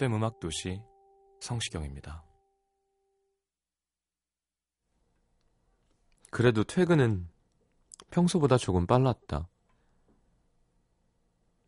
FM 0.00 0.14
음악 0.14 0.40
도시 0.40 0.80
성시경입니다. 1.40 2.24
그래도 6.30 6.64
퇴근은 6.64 7.28
평소보다 8.10 8.56
조금 8.56 8.86
빨랐다. 8.86 9.50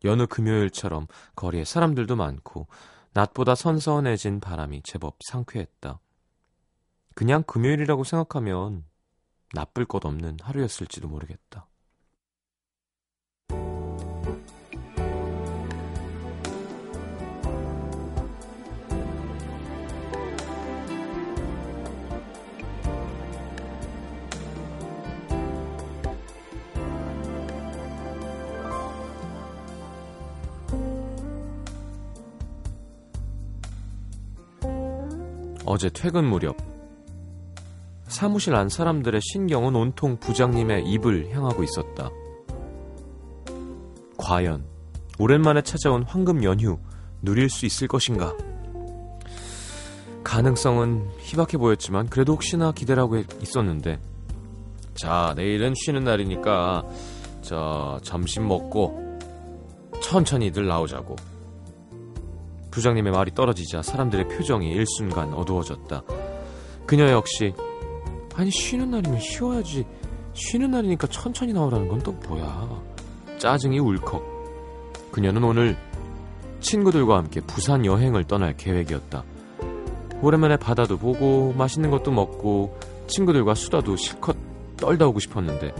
여느 0.03 0.25
금요일처럼 0.25 1.05
거리에 1.35 1.63
사람들도 1.63 2.15
많고 2.15 2.67
낮보다 3.13 3.53
선선해진 3.53 4.39
바람이 4.39 4.81
제법 4.81 5.19
상쾌했다. 5.23 5.99
그냥 7.13 7.43
금요일이라고 7.43 8.03
생각하면 8.03 8.83
나쁠 9.53 9.85
것 9.85 10.03
없는 10.05 10.39
하루였을지도 10.41 11.07
모르겠다. 11.07 11.67
어제 35.73 35.89
퇴근 35.89 36.25
무렵 36.25 36.55
사무실 38.07 38.53
안 38.53 38.69
사람들의 38.69 39.19
신경은 39.23 39.75
온통 39.75 40.17
부장님의 40.19 40.83
입을 40.85 41.31
향하고 41.31 41.63
있었다. 41.63 42.11
과연 44.19 44.65
오랜만에 45.17 45.63
찾아온 45.63 46.03
황금 46.03 46.43
연휴 46.43 46.77
누릴 47.23 47.49
수 47.49 47.65
있을 47.65 47.87
것인가? 47.87 48.37
가능성은 50.23 51.09
희박해 51.17 51.57
보였지만 51.57 52.07
그래도 52.07 52.33
혹시나 52.33 52.71
기대를 52.71 53.01
하고 53.01 53.17
있었는데 53.41 53.99
자 54.93 55.33
내일은 55.35 55.73
쉬는 55.75 56.03
날이니까 56.03 56.83
저 57.41 57.99
점심 58.03 58.47
먹고 58.47 59.19
천천히들 60.03 60.67
나오자고 60.67 61.15
부장님의 62.73 63.13
말이 63.13 63.31
떨어지자 63.35 63.83
사람들의 63.83 64.29
표정이 64.29 64.71
일순간 64.71 65.31
어두워졌다. 65.35 66.01
그녀 66.87 67.07
역시 67.11 67.53
아니 68.35 68.49
쉬는 68.49 68.89
날이면 68.89 69.19
쉬어야지. 69.19 69.85
쉬는 70.33 70.71
날이니까 70.71 71.05
천천히 71.07 71.53
나오라는 71.53 71.87
건 71.87 71.99
또 71.99 72.11
뭐야? 72.27 72.81
짜증이 73.37 73.77
울컥. 73.77 74.23
그녀는 75.11 75.43
오늘 75.43 75.77
친구들과 76.61 77.17
함께 77.17 77.41
부산 77.41 77.85
여행을 77.85 78.23
떠날 78.23 78.57
계획이었다. 78.57 79.23
오랜만에 80.23 80.57
바다도 80.57 80.97
보고 80.97 81.53
맛있는 81.55 81.91
것도 81.91 82.09
먹고 82.11 82.75
친구들과 83.05 83.53
수다도 83.53 83.95
실컷 83.97 84.35
떨다 84.77 85.05
오고 85.07 85.19
싶었는데 85.19 85.75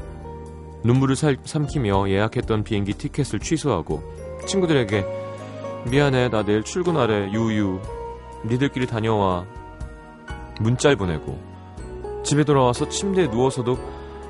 눈물을 0.84 1.16
살, 1.16 1.38
삼키며 1.44 2.10
예약했던 2.10 2.64
비행기 2.64 2.94
티켓을 2.94 3.40
취소하고 3.40 4.04
친구들에게 4.46 5.23
미안해 5.86 6.30
나 6.30 6.44
내일 6.44 6.64
출근하래 6.64 7.32
유유. 7.32 7.80
니들끼리 8.46 8.88
다녀와. 8.88 9.46
문자를 10.60 10.96
보내고. 10.96 11.40
집에 12.24 12.44
돌아와서 12.44 12.88
침대에 12.88 13.28
누워서도 13.28 13.78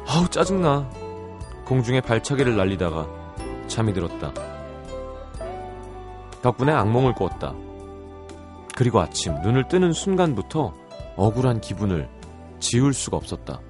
아우 0.08 0.28
짜증나. 0.28 0.90
공중에 1.66 2.02
발차기를 2.02 2.56
날리다가 2.58 3.08
잠이 3.68 3.94
들었다. 3.94 4.34
덕분에 6.42 6.74
악몽을 6.74 7.14
꿨다. 7.14 7.54
그리고 8.76 9.00
아침 9.00 9.40
눈을 9.42 9.68
뜨는 9.68 9.94
순간부터 9.94 10.74
억울한 11.16 11.62
기분을 11.62 12.10
지울 12.60 12.94
수가 12.94 13.18
없었다 13.18 13.62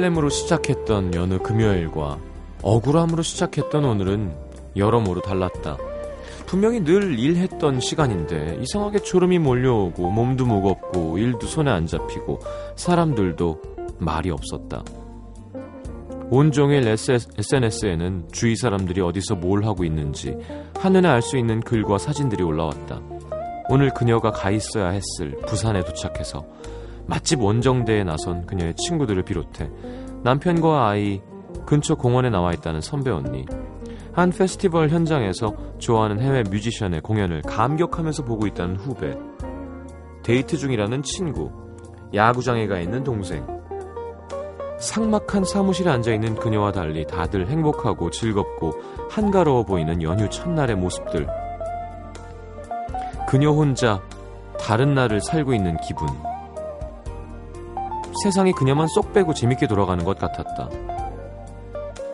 설렘으로 0.00 0.30
시작했던 0.30 1.14
여느 1.14 1.38
금요일과 1.38 2.18
억울함으로 2.62 3.22
시작했던 3.22 3.84
오늘은 3.84 4.34
여러모로 4.76 5.20
달랐다. 5.20 5.76
분명히 6.46 6.82
늘 6.82 7.18
일했던 7.18 7.80
시간인데 7.80 8.58
이상하게 8.62 9.00
졸음이 9.00 9.38
몰려오고 9.38 10.10
몸도 10.10 10.46
무겁고 10.46 11.18
일도 11.18 11.46
손에 11.46 11.70
안 11.70 11.86
잡히고 11.86 12.40
사람들도 12.76 13.60
말이 13.98 14.30
없었다. 14.30 14.82
온종일 16.30 16.86
SNS에는 17.38 18.28
주위 18.32 18.56
사람들이 18.56 19.00
어디서 19.00 19.34
뭘 19.36 19.64
하고 19.64 19.84
있는지 19.84 20.36
한눈에 20.76 21.08
알 21.08 21.20
수 21.20 21.36
있는 21.36 21.60
글과 21.60 21.98
사진들이 21.98 22.42
올라왔다. 22.42 23.00
오늘 23.68 23.90
그녀가 23.90 24.30
가 24.30 24.50
있어야 24.50 24.88
했을 24.88 25.36
부산에 25.46 25.84
도착해서 25.84 26.44
맛집 27.10 27.42
원정대에 27.42 28.04
나선 28.04 28.46
그녀의 28.46 28.74
친구들을 28.76 29.24
비롯해 29.24 29.68
남편과 30.22 30.88
아이 30.88 31.20
근처 31.66 31.96
공원에 31.96 32.30
나와 32.30 32.52
있다는 32.52 32.80
선배 32.80 33.10
언니. 33.10 33.44
한 34.12 34.30
페스티벌 34.30 34.88
현장에서 34.88 35.54
좋아하는 35.78 36.20
해외 36.20 36.42
뮤지션의 36.42 37.00
공연을 37.00 37.42
감격하면서 37.42 38.24
보고 38.24 38.46
있다는 38.46 38.76
후배. 38.76 39.16
데이트 40.22 40.56
중이라는 40.56 41.02
친구. 41.02 41.50
야구장에 42.14 42.66
가 42.66 42.80
있는 42.80 43.02
동생. 43.02 43.44
삭막한 44.78 45.44
사무실에 45.44 45.90
앉아 45.90 46.12
있는 46.12 46.34
그녀와 46.34 46.72
달리 46.72 47.04
다들 47.06 47.48
행복하고 47.48 48.10
즐겁고 48.10 48.72
한가로워 49.10 49.64
보이는 49.64 50.02
연휴 50.02 50.28
첫날의 50.28 50.76
모습들. 50.76 51.26
그녀 53.28 53.50
혼자 53.50 54.00
다른 54.58 54.94
날을 54.94 55.20
살고 55.20 55.54
있는 55.54 55.76
기분 55.78 56.08
세상이 58.22 58.52
그녀만 58.52 58.86
쏙 58.88 59.12
빼고 59.12 59.34
재밌게 59.34 59.66
돌아가는 59.66 60.04
것 60.04 60.18
같았다. 60.18 60.68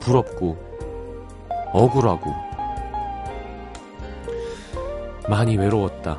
부럽고 0.01 0.57
억울하고 1.73 2.31
많이 5.29 5.57
외로웠다. 5.57 6.19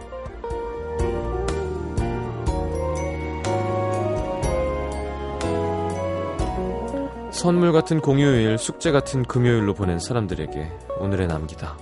선물 7.31 7.71
같은 7.71 8.01
공휴일, 8.01 8.57
숙제 8.57 8.91
같은 8.91 9.23
금요일로 9.23 9.75
보낸 9.75 9.99
사람들에게 9.99 10.71
오늘의 10.99 11.27
남기다. 11.27 11.77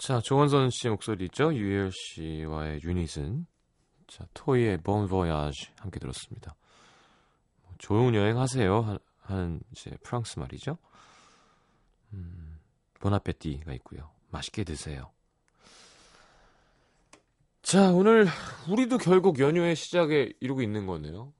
자, 0.00 0.18
조원선 0.18 0.70
씨 0.70 0.88
목소리 0.88 1.26
있죠? 1.26 1.52
유열 1.52 1.92
씨와의 1.92 2.80
유닛은 2.82 3.46
자, 4.06 4.26
토이의 4.32 4.78
Bon 4.78 5.06
Voyage 5.06 5.74
함께 5.76 6.00
들었습니다. 6.00 6.56
뭐, 7.62 7.74
좋은 7.76 8.14
여행 8.14 8.38
하세요. 8.38 8.98
하는 9.20 9.60
이제 9.72 9.90
프랑스 10.02 10.38
말이죠. 10.38 10.78
음, 12.14 12.58
보나페티가 12.98 13.74
있고요. 13.74 14.10
맛있게 14.30 14.64
드세요. 14.64 15.10
자, 17.60 17.92
오늘 17.92 18.26
우리도 18.70 18.96
결국 18.96 19.38
연휴의 19.38 19.76
시작에 19.76 20.32
이루고 20.40 20.62
있는 20.62 20.86
거네요. 20.86 21.34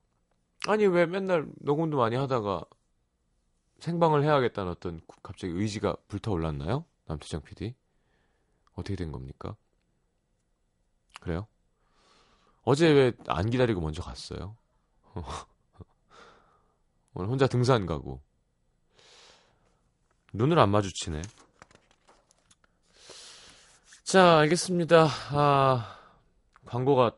아니, 0.69 0.87
왜 0.87 1.07
맨날 1.07 1.47
녹음도 1.61 1.97
많이 1.97 2.15
하다가 2.15 2.67
생방을 3.79 4.23
해야겠다는 4.23 4.73
어떤 4.73 5.01
갑자기 5.23 5.55
의지가 5.55 5.97
불타올랐나요? 6.09 6.85
남태장 7.07 7.41
PD? 7.41 7.75
어떻게 8.81 8.97
된 8.97 9.13
겁니까? 9.13 9.57
그래요? 11.21 11.47
어제 12.63 12.89
왜 12.91 13.13
안 13.27 13.51
기다리고 13.51 13.81
먼저 13.81 14.03
갔어요? 14.03 14.57
오늘 17.15 17.29
혼자 17.31 17.47
등산 17.47 17.87
가고. 17.87 18.23
눈을 20.33 20.59
안 20.59 20.71
마주치네. 20.71 21.23
자, 24.05 24.39
알겠습니다. 24.39 25.07
아, 25.33 25.99
광고가, 26.67 27.17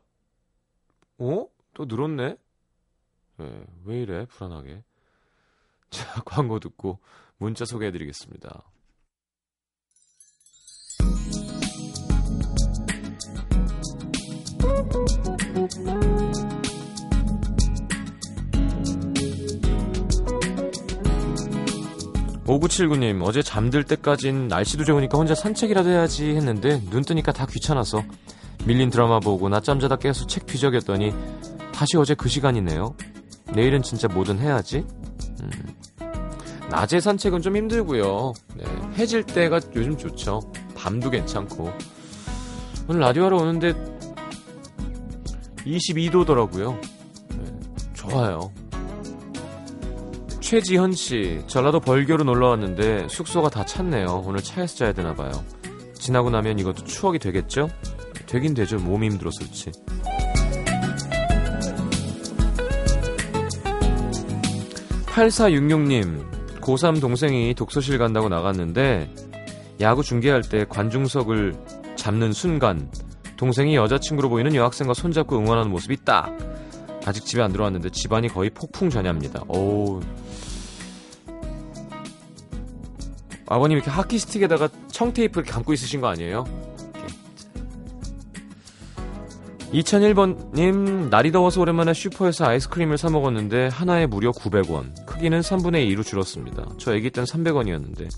어? 1.18 1.46
또 1.74 1.84
늘었네? 1.86 2.36
네, 3.38 3.66
왜 3.84 4.02
이래? 4.02 4.26
불안하게. 4.26 4.82
자, 5.90 6.22
광고 6.24 6.58
듣고 6.58 7.00
문자 7.38 7.64
소개해드리겠습니다. 7.64 8.62
5979님, 22.58 23.22
어제 23.22 23.42
잠들 23.42 23.84
때까진 23.84 24.48
날씨도 24.48 24.84
좋으니까 24.84 25.16
혼자 25.16 25.34
산책이라도 25.34 25.88
해야지 25.88 26.30
했는데 26.30 26.80
눈 26.90 27.02
뜨니까 27.02 27.32
다 27.32 27.46
귀찮아서 27.46 28.02
밀린 28.66 28.90
드라마 28.90 29.20
보고 29.20 29.48
낮잠 29.48 29.80
자다 29.80 29.96
깨서 29.96 30.26
책 30.26 30.46
뒤적였더니 30.46 31.12
다시 31.72 31.96
어제 31.96 32.14
그 32.14 32.28
시간이네요. 32.28 32.94
내일은 33.54 33.82
진짜 33.82 34.08
뭐든 34.08 34.38
해야지. 34.38 34.84
음. 35.40 35.50
낮에 36.70 37.00
산책은 37.00 37.42
좀 37.42 37.56
힘들고요. 37.56 38.32
네, 38.56 38.64
해질 38.96 39.24
때가 39.24 39.60
요즘 39.74 39.96
좋죠. 39.96 40.40
밤도 40.76 41.10
괜찮고. 41.10 41.70
오늘 42.88 43.00
라디오 43.00 43.24
하러 43.24 43.38
오는데 43.38 43.72
22도더라고요. 45.64 46.80
네, 47.30 47.60
좋아요. 47.94 48.52
최지현 50.52 50.92
씨, 50.92 51.40
전라도 51.46 51.80
벌교로 51.80 52.24
놀러 52.24 52.48
왔는데 52.48 53.08
숙소가 53.08 53.48
다 53.48 53.64
찼네요. 53.64 54.22
오늘 54.26 54.42
차에서 54.42 54.76
자야 54.76 54.92
되나 54.92 55.14
봐요. 55.14 55.30
지나고 55.94 56.28
나면 56.28 56.58
이것도 56.58 56.84
추억이 56.84 57.18
되겠죠? 57.18 57.70
되긴 58.26 58.52
되죠. 58.52 58.76
몸이 58.76 59.08
힘들었을지. 59.08 59.70
8466님, 65.06 66.60
고3 66.60 67.00
동생이 67.00 67.54
독서실 67.54 67.96
간다고 67.96 68.28
나갔는데 68.28 69.10
야구 69.80 70.02
중계할 70.02 70.42
때 70.42 70.66
관중석을 70.68 71.54
잡는 71.96 72.34
순간 72.34 72.90
동생이 73.38 73.74
여자친구로 73.76 74.28
보이는 74.28 74.54
여학생과 74.54 74.92
손잡고 74.92 75.38
응원하는 75.38 75.70
모습이 75.70 76.04
딱 76.04 76.36
아직 77.06 77.24
집에 77.24 77.40
안 77.40 77.52
들어왔는데 77.52 77.88
집안이 77.88 78.28
거의 78.28 78.50
폭풍 78.50 78.90
전야입니다. 78.90 79.44
오. 79.48 80.02
아버님 83.46 83.76
이렇게 83.76 83.90
하키 83.90 84.18
스틱에다가 84.18 84.68
청테이프 84.90 85.40
를 85.40 85.44
감고 85.44 85.72
있으신 85.72 86.00
거 86.00 86.08
아니에요? 86.08 86.44
2001번님, 89.72 91.08
날이 91.08 91.32
더워서 91.32 91.62
오랜만에 91.62 91.94
슈퍼에서 91.94 92.44
아이스크림을 92.44 92.98
사 92.98 93.08
먹었는데 93.08 93.68
하나에 93.68 94.06
무려 94.06 94.30
900원. 94.30 95.06
크기는 95.06 95.40
3분의 95.40 95.90
2로 95.94 96.04
줄었습니다. 96.04 96.72
저 96.78 96.94
애기 96.94 97.10
땐 97.10 97.24
300원이었는데. 97.24 98.08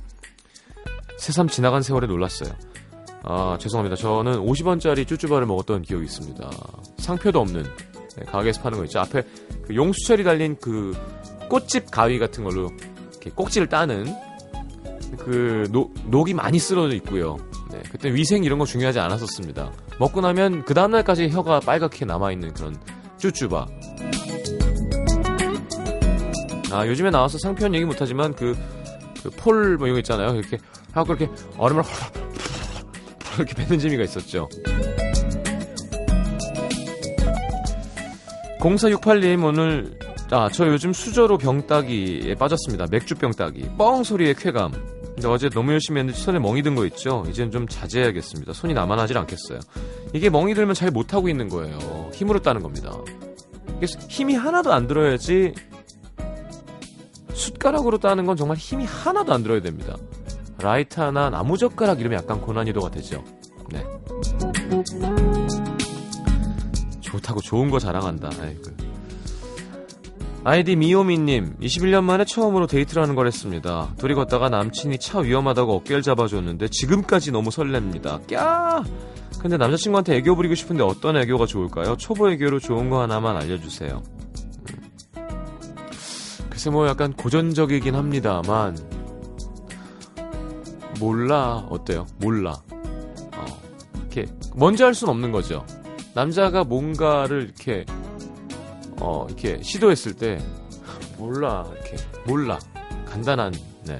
새삼 1.17 1.47
지나간 1.47 1.83
세월에 1.83 2.09
놀랐어요. 2.09 2.51
아, 3.23 3.57
죄송합니다. 3.61 3.95
저는 3.95 4.41
50원짜리 4.41 5.07
쭈쭈바를 5.07 5.47
먹었던 5.47 5.83
기억이 5.83 6.05
있습니다. 6.05 6.51
상표도 6.99 7.41
없는 7.41 7.63
네, 7.63 8.25
가게에서 8.27 8.61
파는 8.63 8.79
거 8.79 8.85
있죠. 8.85 9.01
앞에 9.01 9.23
그 9.67 9.75
용수철이 9.75 10.25
달린 10.25 10.57
그 10.61 10.93
꽃집 11.49 11.91
가위 11.91 12.19
같은 12.19 12.43
걸로 12.45 12.71
이렇게 13.13 13.31
꼭지를 13.31 13.69
따는 13.69 14.13
그 15.25 15.67
노, 15.71 15.91
녹이 16.07 16.35
많이 16.35 16.59
쓰러져 16.59 16.95
있고요. 16.97 17.37
네, 17.71 17.83
그때 17.91 18.13
위생 18.13 18.45
이런 18.45 18.59
거 18.59 18.67
중요하지 18.67 18.99
않았었습니다. 19.01 19.73
먹고 19.99 20.21
나면 20.21 20.65
그 20.65 20.75
다음날까지 20.75 21.31
혀가 21.31 21.61
빨갛게 21.61 22.05
남아있는 22.05 22.53
그런 22.55 22.77
쭈쭈바. 23.19 23.67
아, 26.73 26.87
요즘에 26.87 27.11
나와서 27.11 27.39
상표는 27.39 27.75
얘기 27.75 27.85
못하지만 27.85 28.35
그, 28.35 28.57
그 29.23 29.31
폴, 29.31 29.77
뭐 29.79 29.87
이거 29.89 29.99
있잖아요. 29.99 30.35
이렇게 30.35 30.59
하고 30.93 31.15
이렇게 31.15 31.31
얼음을 31.57 31.83
이렇게 33.37 33.55
뱉는 33.55 33.79
재미가 33.79 34.03
있었죠. 34.05 34.49
0468님 38.61 39.45
오늘 39.45 39.97
아 40.31 40.49
저 40.51 40.67
요즘 40.67 40.93
수저로 40.93 41.39
병따기에 41.39 42.35
빠졌습니다. 42.37 42.87
맥주 42.91 43.15
병 43.15 43.31
따기 43.31 43.69
뻥 43.77 44.03
소리의 44.03 44.35
쾌감. 44.35 44.73
근데 45.25 45.33
어제 45.37 45.49
너무 45.49 45.73
열심히 45.73 46.01
했는데 46.01 46.21
손에 46.21 46.39
멍이 46.39 46.63
든 46.63 46.75
거 46.75 46.85
있죠. 46.85 47.25
이젠 47.31 47.51
좀 47.51 47.67
자제해야겠습니다. 47.67 48.53
손이 48.53 48.75
남아나질 48.75 49.17
않겠어요. 49.17 49.59
이게 50.13 50.29
멍이 50.29 50.53
들면 50.55 50.75
잘 50.75 50.91
못하고 50.91 51.31
있는 51.31 51.49
거예요. 51.49 52.11
힘으로 52.13 52.43
따는 52.43 52.63
겁니다. 52.63 52.93
힘이 54.11 54.35
하나도 54.35 54.71
안 54.75 54.87
들어야지 54.87 55.55
숟가락으로 57.33 57.97
따는 57.97 58.27
건 58.27 58.37
정말 58.37 58.59
힘이 58.59 58.85
하나도 58.85 59.33
안 59.33 59.43
들어야 59.43 59.63
됩니다. 59.63 59.97
라이터나 60.59 61.31
나무젓가락 61.31 62.01
이러면 62.01 62.19
약간 62.19 62.43
고난이도가 62.43 62.91
되죠. 62.91 63.25
네. 63.71 63.83
좋다고 67.01 67.41
좋은 67.41 67.71
거 67.71 67.79
자랑한다. 67.79 68.29
아이고. 68.43 68.84
아이디 70.47 70.77
미오미님, 70.77 71.57
21년 71.59 72.05
만에 72.05 72.27
처음으로 72.27 72.67
데이트를 72.67 73.03
하는 73.03 73.15
걸 73.15 73.27
했습니다. 73.27 73.95
둘이 73.97 74.13
걷다가 74.13 74.51
남친이 74.51 74.99
차 74.99 75.21
위험하다고 75.21 75.73
어깨를 75.77 76.03
잡아줬는데 76.03 76.69
지금까지 76.69 77.33
너무 77.33 77.49
설렙니다. 77.49 78.27
꺄! 78.27 78.85
근데 79.41 79.57
남자친구한테 79.57 80.17
애교 80.17 80.37
부리고 80.37 80.55
싶은데 80.55 80.83
어떤 80.83 81.17
애교가 81.17 81.47
좋을까요? 81.47 81.97
초보 81.97 82.31
애교로 82.31 82.61
좋은 82.61 82.91
거 82.91 83.01
하나만 83.01 83.37
알려주세요. 83.39 84.03
음. 84.69 84.91
글쎄 86.51 86.69
뭐 86.69 86.87
약간 86.89 87.15
고전적이긴 87.15 87.95
합니다만 87.95 88.77
몰라 91.01 91.67
어때요? 91.71 92.07
몰라. 92.21 92.63
어, 92.71 93.45
이렇게 93.97 94.27
먼저 94.55 94.85
할 94.85 94.93
수는 94.93 95.11
없는 95.11 95.33
거죠. 95.33 95.65
남자가 96.15 96.65
뭔가를 96.65 97.45
이렇게 97.45 97.87
어 99.01 99.27
이렇게 99.29 99.61
시도했을 99.63 100.15
때 100.15 100.39
몰라 101.19 101.67
이렇게 101.73 101.97
몰라 102.27 102.59
간단한 103.07 103.53
네. 103.87 103.99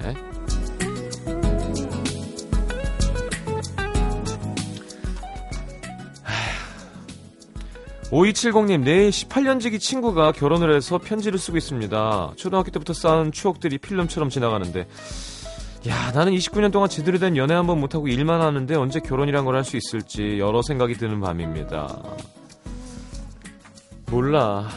5270님, 8.11 8.81
내일 8.83 9.09
18년지기 9.09 9.79
친구가 9.79 10.31
결혼을 10.31 10.73
해서 10.75 10.99
편지를 10.99 11.39
쓰고 11.39 11.57
있습니다. 11.57 12.33
초등학교 12.37 12.69
때부터 12.71 12.93
쌓은 12.93 13.31
추억들이 13.31 13.77
필름처럼 13.79 14.29
지나가는데, 14.29 14.87
야, 15.87 16.11
나는 16.11 16.31
29년 16.33 16.71
동안 16.71 16.87
제대로 16.87 17.17
된 17.17 17.35
연애 17.35 17.53
한 17.55 17.65
번 17.67 17.79
못하고 17.79 18.07
일만 18.07 18.41
하는데 18.41 18.75
언제 18.75 18.99
결혼이란 18.99 19.43
걸 19.45 19.55
할 19.55 19.63
수 19.63 19.75
있을지 19.77 20.37
여러 20.39 20.61
생각이 20.61 20.93
드는 20.95 21.19
밤입니다. 21.19 22.01
몰라. 24.09 24.67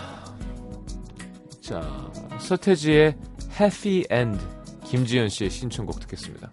자, 1.61 1.83
서태지의 2.41 3.15
Happy 3.61 4.05
End 4.11 4.43
김지현 4.85 5.29
씨의 5.29 5.51
신청곡 5.51 6.01
듣겠습니다. 6.01 6.51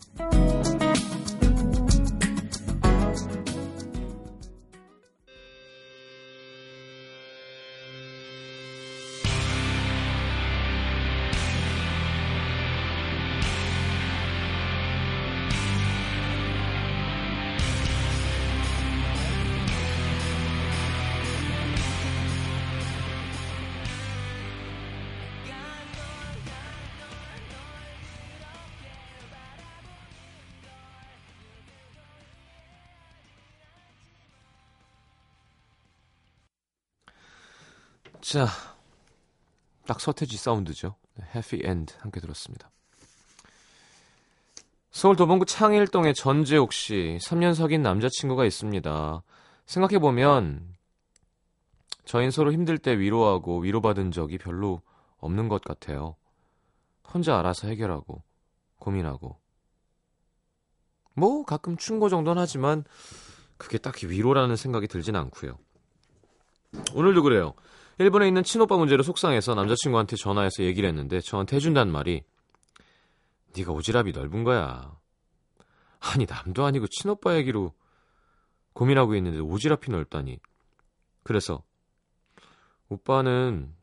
자, 38.36 38.48
딱 39.88 40.02
서태지 40.02 40.36
사운드죠. 40.36 40.98
해피 41.34 41.62
엔드 41.64 41.94
함께 42.00 42.20
들었습니다. 42.20 42.70
서울 44.92 45.16
도봉구 45.16 45.46
창일동의 45.46 46.14
전재옥 46.16 46.74
씨, 46.74 47.18
3년 47.22 47.56
사귄 47.56 47.82
남자친구가 47.82 48.44
있습니다. 48.44 49.24
생각해보면, 49.68 50.68
저흰 52.04 52.30
서로 52.30 52.52
힘들 52.52 52.78
때 52.78 53.00
위로하고 53.00 53.60
위로받은 53.60 54.12
적이 54.12 54.38
별로 54.38 54.82
없는 55.20 55.48
것 55.48 55.64
같아요. 55.64 56.18
혼자 57.08 57.40
알아서 57.40 57.70
해결하고, 57.70 58.22
고민하고. 58.80 59.40
뭐, 61.14 61.46
가끔 61.46 61.78
충고 61.78 62.10
정도는 62.10 62.42
하지만, 62.42 62.84
그게 63.56 63.78
딱히 63.78 64.08
위로라는 64.08 64.58
생각이 64.58 64.90
들진 64.90 65.16
않고요. 65.16 65.58
오늘도 66.94 67.24
그래요. 67.24 67.54
일본에 67.98 68.28
있는 68.28 68.44
친오빠 68.44 68.76
문제로 68.78 69.04
속상해서 69.04 69.56
남자친구한테 69.56 70.18
전화해서 70.18 70.64
얘기를 70.64 70.88
했는데 70.90 71.22
저한테 71.22 71.56
해준다는 71.56 71.94
말이 71.94 72.24
네가 73.56 73.72
오지랖이 73.72 74.14
넓은 74.14 74.44
거야. 74.44 74.98
아니 76.00 76.26
남도 76.26 76.66
아니고 76.66 76.88
친오빠 76.88 77.38
얘기로 77.38 77.74
고민하고 78.74 79.16
있는데 79.16 79.40
오지랖이 79.40 79.92
넓다니. 79.92 80.40
그래서 81.24 81.64
오빠는 82.90 83.74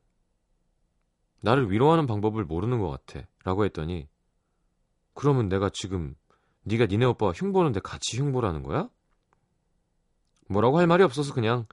나를 1.41 1.71
위로하는 1.71 2.07
방법을 2.07 2.45
모르는 2.45 2.81
것 2.81 2.91
같아. 2.91 3.27
라고 3.45 3.65
했더니 3.65 4.09
그러면 5.15 5.49
내가 5.49 5.71
지금 5.71 6.15
네가 6.65 6.87
니네 6.87 7.07
오빠가 7.07 7.33
흉보는데 7.33 7.81
같이 7.81 8.19
흉보라는 8.19 8.63
거야? 8.63 8.89
뭐라고 10.49 10.79
할 10.79 10.87
말이 10.87 11.03
없어서 11.03 11.33
그냥 11.33 11.67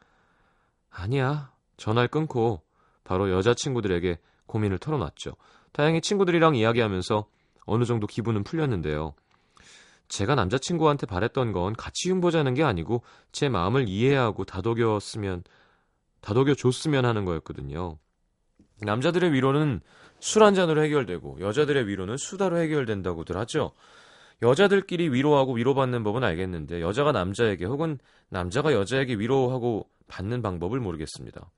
아니야 0.90 1.52
전화를 1.80 2.10
끊고 2.10 2.62
바로 3.04 3.32
여자친구들에게 3.32 4.20
고민을 4.46 4.78
털어놨죠. 4.78 5.34
다행히 5.72 6.02
친구들이랑 6.02 6.56
이야기하면서 6.56 7.26
어느 7.66 7.84
정도 7.86 8.06
기분은 8.06 8.44
풀렸는데요. 8.44 9.14
제가 10.08 10.36
남자친구한테 10.36 11.06
바랬던 11.06 11.52
건 11.52 11.74
같이 11.74 12.10
흉보자는 12.10 12.56
게 12.56 12.64
아니고 12.64 13.04
제 13.32 13.48
마음을 13.48 13.88
이해하고 13.88 14.44
다독였으면 14.44 15.44
다독여 16.22 16.56
줬으면 16.56 17.06
하는 17.06 17.26
거였거든요. 17.26 17.98
남자들의 18.82 19.34
위로는 19.34 19.82
술 20.20 20.44
한 20.44 20.54
잔으로 20.54 20.84
해결되고 20.84 21.40
여자들의 21.40 21.88
위로는 21.88 22.18
수다로 22.18 22.58
해결된다고들 22.58 23.38
하죠. 23.38 23.72
여자들끼리 24.42 25.10
위로하고 25.10 25.54
위로받는 25.54 26.04
법은 26.04 26.24
알겠는데 26.24 26.82
여자가 26.82 27.12
남자에게 27.12 27.66
혹은 27.66 28.00
남자가 28.30 28.74
여자에게 28.74 29.16
위로하고 29.16 29.90
받는 30.08 30.42
방법을 30.42 30.80
모르겠습니다. 30.80 31.50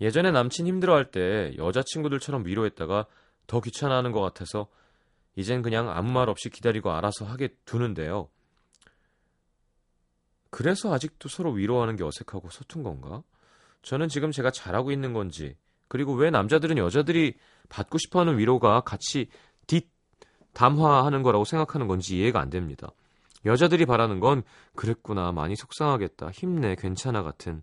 예전에 0.00 0.30
남친 0.30 0.66
힘들어할 0.66 1.10
때 1.10 1.54
여자친구들처럼 1.56 2.46
위로했다가 2.46 3.06
더 3.46 3.60
귀찮아하는 3.60 4.12
것 4.12 4.20
같아서 4.20 4.68
이젠 5.36 5.62
그냥 5.62 5.90
아무 5.90 6.10
말 6.12 6.28
없이 6.28 6.50
기다리고 6.50 6.90
알아서 6.92 7.24
하게 7.24 7.48
두는데요. 7.64 8.28
그래서 10.50 10.92
아직도 10.92 11.28
서로 11.28 11.52
위로하는 11.52 11.96
게 11.96 12.04
어색하고 12.04 12.50
서툰 12.50 12.82
건가? 12.82 13.22
저는 13.82 14.08
지금 14.08 14.30
제가 14.30 14.50
잘하고 14.50 14.90
있는 14.90 15.12
건지, 15.12 15.56
그리고 15.88 16.12
왜 16.14 16.30
남자들은 16.30 16.76
여자들이 16.76 17.36
받고 17.68 17.98
싶어 17.98 18.20
하는 18.20 18.38
위로가 18.38 18.80
같이 18.80 19.28
뒷 19.66 19.88
담화하는 20.52 21.22
거라고 21.22 21.44
생각하는 21.44 21.86
건지 21.86 22.18
이해가 22.18 22.40
안 22.40 22.50
됩니다. 22.50 22.90
여자들이 23.44 23.86
바라는 23.86 24.20
건 24.20 24.42
그랬구나, 24.74 25.32
많이 25.32 25.56
속상하겠다, 25.56 26.30
힘내, 26.30 26.74
괜찮아 26.74 27.22
같은 27.22 27.62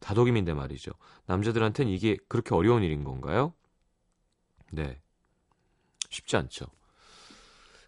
다독임인데 0.00 0.54
말이죠. 0.54 0.92
남자들한텐 1.26 1.88
이게 1.88 2.16
그렇게 2.28 2.54
어려운 2.54 2.82
일인 2.82 3.04
건가요? 3.04 3.52
네. 4.72 5.00
쉽지 6.10 6.36
않죠. 6.36 6.66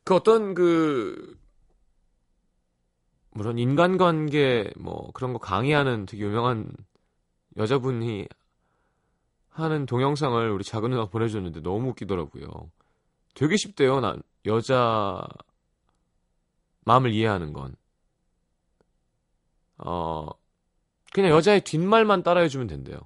그 0.05 0.15
어떤 0.15 0.55
그 0.55 1.39
물론 3.33 3.59
인간관계 3.59 4.73
뭐 4.77 5.11
그런 5.13 5.33
거 5.33 5.39
강의하는 5.39 6.07
되게 6.07 6.25
유명한 6.25 6.73
여자분이 7.57 8.27
하는 9.51 9.87
동영상을 9.87 10.51
우리 10.51 10.65
작은 10.65 10.91
누나가 10.91 11.11
보내줬는데 11.11 11.61
너무 11.61 11.91
웃기더라고요. 11.91 12.49
되게 13.35 13.57
쉽대요. 13.57 14.01
난 14.01 14.23
여자 14.47 15.27
마음을 16.85 17.13
이해하는 17.13 17.53
건. 17.53 17.77
어, 19.79 20.29
그냥 21.13 21.31
여자의 21.31 21.61
뒷말만 21.63 22.23
따라해주면 22.23 22.67
된대요. 22.67 22.99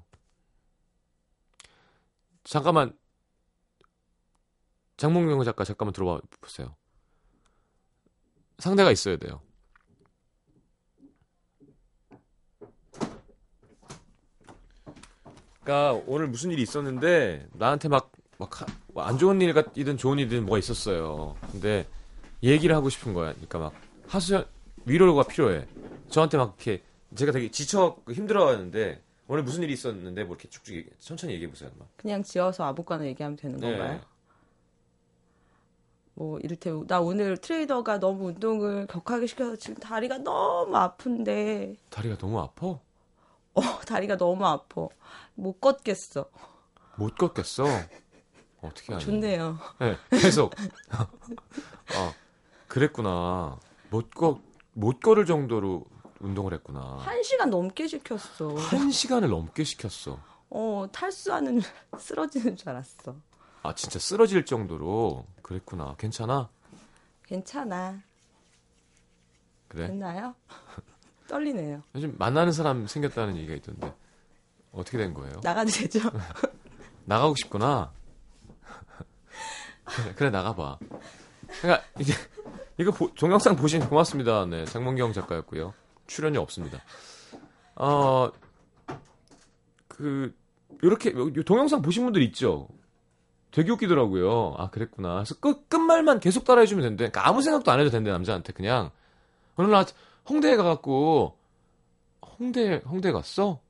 잠깐만, 2.44 2.96
장몽경 4.96 5.42
작가 5.44 5.64
잠깐만 5.64 5.92
들어봐 5.92 6.20
보세요. 6.40 6.76
상대가 8.58 8.90
있어야 8.92 9.16
돼요. 9.16 9.40
그러니까 15.62 16.02
오늘 16.06 16.28
무슨 16.28 16.50
일이 16.50 16.62
있었는데 16.62 17.48
나한테 17.52 17.88
막 17.88 18.12
막 18.38 18.50
안 18.96 19.18
좋은 19.18 19.40
일이든 19.40 19.96
좋은 19.96 20.18
일이든 20.18 20.44
뭐가 20.44 20.58
있었어요. 20.58 21.36
근데 21.50 21.86
얘기를 22.42 22.74
하고 22.74 22.88
싶은 22.88 23.14
거야. 23.14 23.32
그러니까 23.32 23.58
막 23.58 23.74
하수 24.06 24.44
위로가 24.86 25.24
필요해. 25.24 25.66
저한테 26.10 26.36
막 26.36 26.56
이렇게 26.56 26.82
제가 27.16 27.32
되게 27.32 27.50
지쳐 27.50 27.96
힘들어하는데 28.10 29.02
오늘 29.28 29.42
무슨 29.42 29.62
일이 29.62 29.72
있었는데 29.72 30.24
뭐 30.24 30.34
이렇게 30.36 30.48
쭉쭉 30.48 30.74
얘기, 30.76 30.90
천천히 30.98 31.34
얘기해 31.34 31.48
보세요. 31.48 31.70
그냥 31.96 32.22
지어서 32.22 32.64
아무거나 32.64 33.06
얘기하면 33.06 33.36
되는 33.36 33.58
네. 33.58 33.76
건가요? 33.76 34.00
뭐 36.14 36.38
이를테면 36.40 36.86
나 36.86 37.00
오늘 37.00 37.36
트레이더가 37.36 37.98
너무 37.98 38.28
운동을 38.28 38.86
격하게 38.86 39.26
시켜서 39.26 39.56
지금 39.56 39.76
다리가 39.76 40.18
너무 40.18 40.76
아픈데 40.76 41.76
다리가 41.90 42.18
너무 42.18 42.38
아파? 42.40 42.66
어 42.66 42.80
다리가 43.86 44.16
너무 44.16 44.46
아파 44.46 44.88
못 45.34 45.60
걷겠어 45.60 46.30
못 46.96 47.16
걷겠어 47.16 47.64
어떻게 48.60 48.92
하냐 48.92 49.04
좋네요 49.04 49.58
네 49.80 49.96
계속 50.10 50.54
아 50.90 52.14
그랬구나 52.68 53.58
못 53.90 54.10
걷못 54.10 54.42
못 54.72 55.00
걸을 55.00 55.26
정도로 55.26 55.84
운동을 56.24 56.54
했구나 56.54 56.98
한 57.00 57.22
시간 57.22 57.50
넘게 57.50 57.86
시켰어 57.86 58.54
한 58.56 58.90
시간을 58.90 59.28
넘게 59.28 59.64
시켰어 59.64 60.18
어 60.50 60.86
탈수하는 60.92 61.60
쓰러지는 61.98 62.56
줄 62.56 62.68
알았어 62.70 63.14
아 63.64 63.74
진짜 63.74 63.98
쓰러질 63.98 64.44
정도로 64.44 65.24
그랬구나. 65.40 65.94
괜찮아? 65.96 66.50
괜찮아. 67.26 68.02
그래? 69.68 69.86
됐나요? 69.86 70.34
떨리네요. 71.28 71.82
요즘 71.94 72.14
만나는 72.18 72.52
사람 72.52 72.86
생겼다는 72.86 73.36
얘기가 73.38 73.54
있던데 73.54 73.94
어떻게 74.70 74.98
된 74.98 75.14
거예요? 75.14 75.40
나가도 75.42 75.70
되죠? 75.70 75.98
나가고 77.06 77.34
싶구나. 77.36 77.92
그래, 79.84 80.14
그래 80.14 80.30
나가봐. 80.30 80.78
그러니까 81.60 81.86
이제 81.98 82.12
이거 82.78 82.90
보, 82.90 83.12
동영상 83.14 83.56
보신 83.56 83.80
고맙습니다. 83.88 84.44
네, 84.44 84.66
장문경 84.66 85.14
작가였고요. 85.14 85.72
출연이 86.06 86.38
없습니다. 86.38 86.82
어, 87.76 88.30
그 89.88 90.34
이렇게 90.82 91.12
동영상 91.44 91.82
보신 91.82 92.04
분들 92.04 92.22
있죠. 92.22 92.68
되게 93.54 93.70
웃기더라고요. 93.70 94.56
아, 94.58 94.68
그랬구나. 94.70 95.14
그래서 95.14 95.36
끝, 95.36 95.68
끝말만 95.68 96.18
계속 96.18 96.44
따라해주면 96.44 96.82
된대. 96.82 97.08
그러니까 97.08 97.28
아무 97.28 97.40
생각도 97.40 97.70
안 97.70 97.78
해도 97.78 97.88
된대, 97.88 98.10
남자한테. 98.10 98.52
그냥. 98.52 98.90
어느 99.54 99.68
날 99.68 99.86
홍대에 100.28 100.56
가갖고, 100.56 101.38
홍대, 102.38 102.82
홍대 102.84 103.12
갔어? 103.12 103.60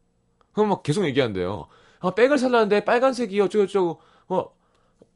그럼 0.52 0.70
막 0.70 0.82
계속 0.82 1.04
얘기한대요. 1.04 1.66
아, 2.00 2.14
백을 2.14 2.38
살라는데 2.38 2.86
빨간색이 2.86 3.38
어쩌고저쩌고, 3.42 4.00
어, 4.28 4.50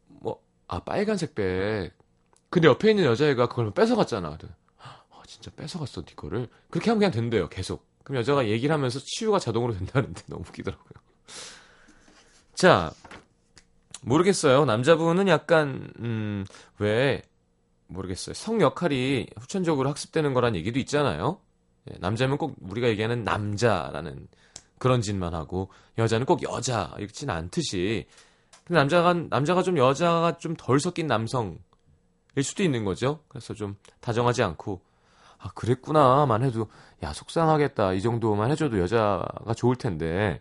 뭐, 0.09 0.43
아, 0.67 0.81
빨간색 0.81 1.35
백. 1.35 1.93
근데 2.51 2.69
옆에 2.69 2.91
있는 2.91 3.05
여자애가 3.05 3.49
그걸 3.49 3.71
뺏어갔잖아. 3.73 4.37
아, 5.28 5.30
진짜 5.30 5.50
뺏어갔어, 5.54 6.02
니 6.02 6.16
거를. 6.16 6.49
그렇게 6.70 6.90
하면 6.90 7.00
그냥 7.00 7.12
된대요, 7.12 7.49
계속. 7.50 7.87
그럼 8.02 8.20
여자가 8.20 8.49
얘기를 8.49 8.75
하면서 8.75 8.99
치유가 8.99 9.38
자동으로 9.38 9.75
된다는데 9.76 10.23
너무 10.26 10.42
웃기더라고요. 10.49 10.90
자, 12.54 12.90
모르겠어요. 14.00 14.64
남자분은 14.64 15.28
약간 15.28 15.92
음, 15.99 16.47
왜 16.78 17.23
모르겠어요. 17.88 18.35
성 18.35 18.62
역할이 18.62 19.26
후천적으로 19.38 19.90
학습되는 19.90 20.32
거란 20.32 20.56
얘기도 20.56 20.78
있잖아요. 20.78 21.40
예, 21.90 21.99
남자면 21.99 22.38
꼭 22.38 22.56
우리가 22.61 22.88
얘기하는 22.88 23.25
남자라는 23.25 24.28
그런 24.78 25.02
짓만 25.02 25.35
하고 25.35 25.70
여자는 25.99 26.25
꼭 26.25 26.42
여자 26.42 26.94
이렇지는 26.99 27.35
않듯이 27.35 28.06
남자가 28.68 29.12
남자가 29.12 29.62
좀 29.62 29.76
여자가 29.76 30.38
좀 30.38 30.54
덜 30.56 30.78
섞인 30.80 31.06
남성일 31.06 31.58
수도 32.42 32.62
있는 32.62 32.85
거죠. 32.85 33.20
그래서 33.28 33.54
좀 33.54 33.76
다정하지 34.00 34.42
않고 34.42 34.88
아 35.38 35.50
그랬구나만 35.54 36.42
해도 36.42 36.68
야 37.02 37.12
속상하겠다 37.12 37.92
이 37.92 38.02
정도만 38.02 38.50
해줘도 38.50 38.78
여자가 38.78 39.54
좋을 39.54 39.76
텐데 39.76 40.40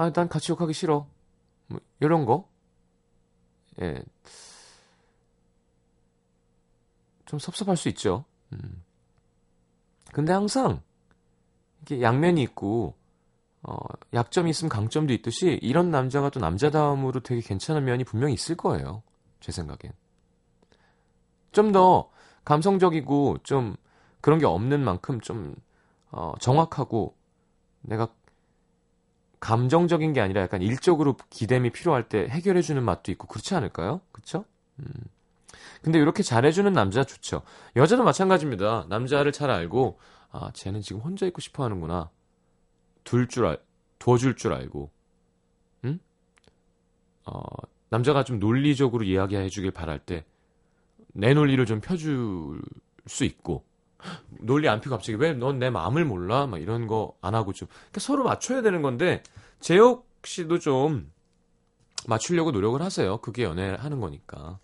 아, 0.00 0.10
난 0.10 0.28
같이 0.28 0.52
욕하기 0.52 0.72
싫어. 0.72 1.06
뭐, 1.66 1.78
이런 2.00 2.24
거. 2.24 2.48
예. 3.82 4.02
좀 7.26 7.38
섭섭할 7.38 7.76
수 7.76 7.88
있죠. 7.90 8.24
음. 8.52 8.82
근데 10.12 10.32
항상, 10.32 10.80
이게 11.82 12.00
양면이 12.00 12.42
있고, 12.44 12.94
어, 13.62 13.76
약점이 14.14 14.48
있으면 14.50 14.70
강점도 14.70 15.12
있듯이, 15.12 15.58
이런 15.62 15.90
남자가 15.90 16.30
또 16.30 16.40
남자다움으로 16.40 17.20
되게 17.20 17.42
괜찮은 17.42 17.84
면이 17.84 18.04
분명히 18.04 18.32
있을 18.34 18.56
거예요. 18.56 19.02
제 19.40 19.52
생각엔. 19.52 19.92
좀 21.52 21.72
더 21.72 22.10
감성적이고, 22.50 23.38
좀 23.44 23.76
그런 24.20 24.38
게 24.40 24.46
없는 24.46 24.82
만큼 24.84 25.20
좀, 25.20 25.54
어, 26.10 26.34
정확하고, 26.40 27.14
내가 27.82 28.08
감정적인 29.40 30.12
게 30.12 30.20
아니라 30.20 30.42
약간 30.42 30.60
일적으로 30.60 31.16
기댐이 31.30 31.70
필요할 31.70 32.08
때 32.08 32.26
해결해 32.28 32.60
주는 32.62 32.82
맛도 32.82 33.10
있고 33.12 33.26
그렇지 33.26 33.54
않을까요? 33.54 34.00
그쵸? 34.12 34.44
음. 34.80 34.84
근데 35.82 35.98
이렇게 35.98 36.22
잘해주는 36.22 36.72
남자 36.72 37.04
좋죠. 37.04 37.42
여자도 37.76 38.04
마찬가지입니다. 38.04 38.86
남자를 38.88 39.32
잘 39.32 39.50
알고 39.50 39.98
아 40.30 40.50
쟤는 40.52 40.82
지금 40.82 41.00
혼자 41.00 41.26
있고 41.26 41.40
싶어 41.40 41.64
하는구나. 41.64 42.10
둘 43.04 43.28
줄 43.28 43.46
알, 43.46 43.58
도와줄 43.98 44.36
줄 44.36 44.52
알고, 44.52 44.90
응? 45.84 45.98
어, 47.26 47.42
남자가 47.88 48.24
좀 48.24 48.38
논리적으로 48.38 49.04
이야기해주길 49.04 49.70
바랄 49.72 49.98
때 49.98 50.24
내 51.12 51.34
논리를 51.34 51.64
좀 51.66 51.80
펴줄 51.80 52.60
수 53.06 53.24
있고 53.24 53.64
논리 54.40 54.68
안 54.68 54.80
펴고 54.80 54.96
갑자기 54.96 55.16
왜 55.18 55.32
넌 55.34 55.58
내 55.58 55.70
마음을 55.70 56.04
몰라? 56.04 56.46
막 56.46 56.60
이런 56.60 56.86
거 56.86 57.14
안 57.20 57.34
하고 57.34 57.52
좀 57.52 57.68
그러니까 57.68 58.00
서로 58.00 58.24
맞춰야 58.24 58.62
되는 58.62 58.82
건데 58.82 59.22
재혁 59.60 60.06
씨도 60.24 60.58
좀 60.58 61.10
맞추려고 62.06 62.50
노력을 62.50 62.80
하세요. 62.80 63.18
그게 63.18 63.42
연애하는 63.44 64.00
거니까. 64.00 64.58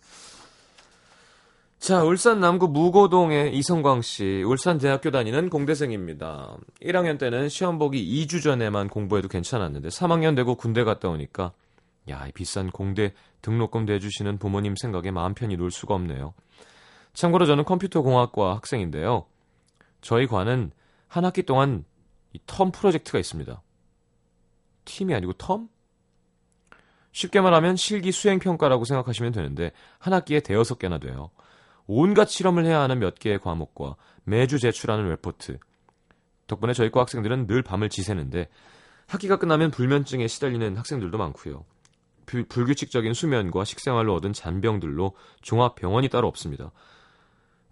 자, 1.79 2.03
울산 2.03 2.41
남구 2.41 2.69
무고동의 2.69 3.55
이성광 3.57 4.01
씨, 4.03 4.43
울산 4.45 4.79
대학교 4.79 5.11
다니는 5.11 5.51
공대생입니다. 5.51 6.57
1학년 6.83 7.19
때는 7.19 7.49
시험 7.51 7.79
보기 7.79 8.27
2주 8.27 8.43
전에만 8.43 8.89
공부해도 8.89 9.29
괜찮았는데 9.29 9.89
3학년 9.89 10.35
되고 10.35 10.55
군대 10.57 10.83
갔다 10.85 11.09
오니까 11.11 11.53
야, 12.09 12.27
이 12.27 12.33
비싼 12.33 12.71
공대 12.71 13.13
등록금 13.43 13.85
내주시는 13.85 14.39
부모님 14.39 14.77
생각에 14.77 15.11
마음 15.11 15.35
편히 15.35 15.57
놀 15.57 15.71
수가 15.71 15.95
없네요. 15.95 16.35
참고로 17.13 17.47
저는 17.47 17.65
컴퓨터공학과 17.65 18.57
학생인데요. 18.57 19.27
저희 20.01 20.27
과는 20.27 20.71
한 21.09 21.25
학기 21.25 21.43
동안 21.43 21.85
텀 22.47 22.73
프로젝트가 22.73 23.19
있습니다. 23.19 23.63
팀이 24.85 25.15
아니고 25.15 25.33
텀? 25.35 25.69
쉽게 27.13 27.41
말하면 27.41 27.77
실기 27.77 28.13
수행 28.13 28.39
평가라고 28.39 28.85
생각하시면 28.85 29.33
되는데 29.33 29.73
한 29.99 30.13
학기에 30.13 30.41
대여섯 30.41 30.79
개나 30.79 30.99
돼요. 30.99 31.31
온갖 31.87 32.29
실험을 32.29 32.67
해야 32.67 32.81
하는 32.81 32.99
몇 32.99 33.19
개의 33.19 33.39
과목과 33.39 33.97
매주 34.25 34.59
제출하는 34.59 35.09
레포트. 35.09 35.59
덕분에 36.47 36.75
저희 36.75 36.91
과 36.91 37.01
학생들은 37.01 37.47
늘 37.47 37.63
밤을 37.63 37.89
지새는데 37.89 38.49
학기가 39.07 39.39
끝나면 39.39 39.71
불면증에 39.71 40.27
시달리는 40.27 40.77
학생들도 40.77 41.17
많고요. 41.17 41.65
불, 42.27 42.45
불규칙적인 42.45 43.15
수면과 43.15 43.65
식생활로 43.65 44.15
얻은 44.15 44.33
잔병들로 44.33 45.17
종합병원이 45.43 46.09
따로 46.09 46.29
없습니다. 46.29 46.73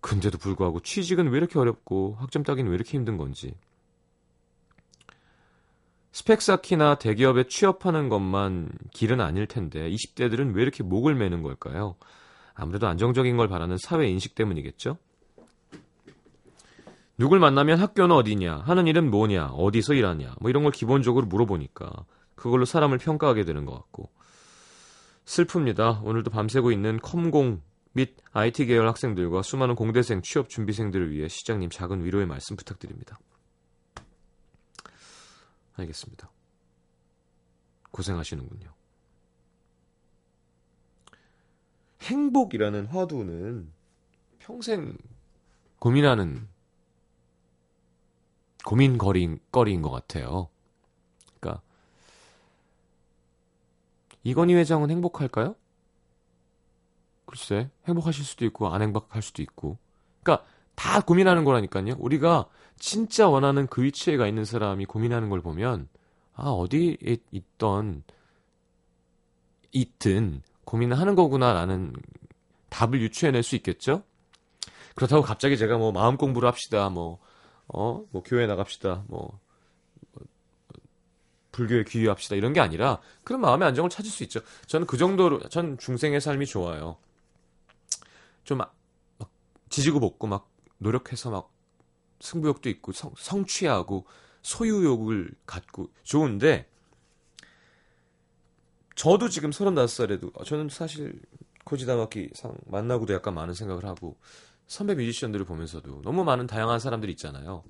근데도 0.00 0.38
불구하고 0.38 0.80
취직은 0.80 1.28
왜 1.28 1.38
이렇게 1.38 1.58
어렵고 1.58 2.16
학점 2.18 2.42
따기는 2.42 2.70
왜 2.70 2.74
이렇게 2.74 2.96
힘든 2.96 3.16
건지. 3.16 3.54
스펙 6.12 6.42
쌓기나 6.42 6.94
대기업에 6.96 7.48
취업하는 7.48 8.08
것만 8.08 8.70
길은 8.92 9.20
아닐 9.20 9.46
텐데 9.46 9.90
20대들은 9.90 10.54
왜 10.54 10.62
이렇게 10.62 10.84
목을 10.84 11.14
매는 11.16 11.42
걸까요? 11.42 11.96
아무래도 12.54 12.86
안정적인 12.86 13.36
걸 13.36 13.48
바라는 13.48 13.78
사회 13.78 14.06
인식 14.06 14.36
때문이겠죠? 14.36 14.96
누굴 17.16 17.38
만나면 17.38 17.80
학교는 17.80 18.14
어디냐, 18.14 18.58
하는 18.58 18.86
일은 18.86 19.10
뭐냐, 19.10 19.46
어디서 19.46 19.94
일하냐, 19.94 20.34
뭐 20.40 20.50
이런 20.50 20.62
걸 20.62 20.70
기본적으로 20.72 21.26
물어보니까 21.26 21.90
그걸로 22.34 22.64
사람을 22.64 22.98
평가하게 22.98 23.44
되는 23.44 23.64
것 23.64 23.72
같고 23.72 24.10
슬픕니다. 25.24 26.04
오늘도 26.04 26.30
밤새고 26.30 26.70
있는 26.70 26.98
컴공 27.00 27.62
및 27.92 28.16
IT 28.32 28.66
계열 28.66 28.88
학생들과 28.88 29.42
수많은 29.42 29.74
공대생 29.74 30.20
취업 30.22 30.48
준비생들을 30.48 31.10
위해 31.10 31.28
시장님 31.28 31.70
작은 31.70 32.04
위로의 32.04 32.26
말씀 32.26 32.56
부탁드립니다. 32.56 33.18
알겠습니다. 35.76 36.30
고생하시는군요. 37.90 38.72
행복이라는 42.02 42.86
화두는 42.86 43.72
평생 44.38 44.98
고민하는 45.78 46.48
고민거리인 48.64 49.38
거리인 49.52 49.82
것 49.82 49.90
같아요. 49.90 50.48
그러니까 51.40 51.62
이건희 54.24 54.54
회장은 54.54 54.90
행복할까요? 54.90 55.54
글쎄, 57.26 57.70
행복하실 57.86 58.24
수도 58.24 58.44
있고 58.46 58.68
안 58.68 58.82
행복할 58.82 59.22
수도 59.22 59.42
있고. 59.42 59.78
그러니까 60.22 60.46
다 60.74 61.00
고민하는 61.00 61.44
거라니까요. 61.44 61.96
우리가 61.98 62.46
진짜 62.76 63.28
원하는 63.28 63.66
그 63.66 63.82
위치에 63.82 64.16
가 64.16 64.26
있는 64.26 64.44
사람이 64.44 64.86
고민하는 64.86 65.28
걸 65.30 65.40
보면 65.40 65.88
아 66.34 66.50
어디에 66.50 66.96
있던 67.30 68.02
있든 69.72 70.42
고민을 70.64 70.98
하는 70.98 71.14
거구나라는 71.14 71.92
답을 72.70 73.00
유추해낼 73.00 73.42
수 73.42 73.56
있겠죠. 73.56 74.02
그렇다고 74.94 75.22
갑자기 75.22 75.56
제가 75.58 75.76
뭐 75.76 75.92
마음 75.92 76.16
공부를 76.16 76.48
합시다, 76.48 76.88
뭐 76.88 77.18
어, 77.68 78.04
뭐 78.10 78.22
교회 78.22 78.46
나갑시다, 78.46 79.04
뭐 79.08 79.38
불교에 81.54 81.84
귀의합시다 81.84 82.34
이런 82.34 82.52
게 82.52 82.60
아니라 82.60 83.00
그런 83.22 83.40
마음의 83.40 83.68
안정을 83.68 83.88
찾을 83.88 84.10
수 84.10 84.24
있죠. 84.24 84.40
저는 84.66 84.86
그 84.86 84.96
정도로 84.96 85.48
전 85.48 85.78
중생의 85.78 86.20
삶이 86.20 86.46
좋아요. 86.46 86.96
좀 88.44 88.58
막 88.58 88.74
지지고 89.74 89.98
볶고 89.98 90.26
막 90.28 90.50
노력해서 90.78 91.30
막 91.30 91.52
승부욕도 92.20 92.68
있고 92.68 92.92
성, 92.92 93.12
성취하고 93.16 94.06
소유욕을 94.42 95.34
갖고 95.46 95.90
좋은데 96.04 96.68
저도 98.94 99.28
지금 99.28 99.50
35살에도 99.50 100.44
저는 100.44 100.68
사실 100.68 101.20
코지다마키 101.64 102.30
상 102.34 102.56
만나고도 102.66 103.14
약간 103.14 103.34
많은 103.34 103.54
생각을 103.54 103.84
하고 103.84 104.16
선배 104.66 104.94
뮤지션들을 104.94 105.44
보면서도 105.44 106.02
너무 106.02 106.22
많은 106.22 106.46
다양한 106.46 106.78
사람들이 106.78 107.10
있잖아요. 107.12 107.64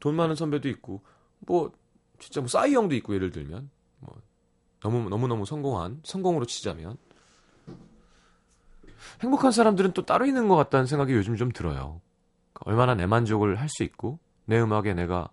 돈 0.00 0.14
많은 0.14 0.34
선배도 0.34 0.68
있고 0.68 1.02
뭐 1.40 1.72
진짜 2.18 2.40
뭐 2.40 2.48
싸이 2.48 2.74
형도 2.74 2.94
있고 2.96 3.14
예를 3.14 3.30
들면 3.30 3.70
뭐 4.00 4.20
너무 4.80 5.08
너무 5.08 5.28
너무 5.28 5.44
성공한 5.44 6.00
성공으로 6.04 6.46
치자면 6.46 6.96
행복한 9.22 9.52
사람들은 9.52 9.92
또 9.92 10.04
따로 10.04 10.26
있는 10.26 10.48
것 10.48 10.56
같다는 10.56 10.86
생각이 10.86 11.12
요즘 11.12 11.36
좀 11.36 11.50
들어요. 11.52 12.00
얼마나 12.60 12.94
내 12.94 13.06
만족을 13.06 13.56
할 13.60 13.68
수 13.68 13.82
있고 13.82 14.18
내 14.44 14.60
음악에 14.60 14.94
내가 14.94 15.28